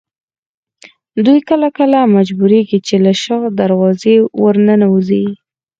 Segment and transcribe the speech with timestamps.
[1.25, 5.25] دوی کله کله مجبورېږي چې له شا دروازې ورننوځي.